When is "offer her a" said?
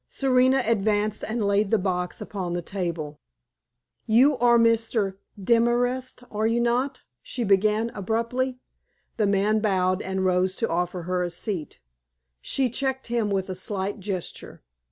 10.67-11.29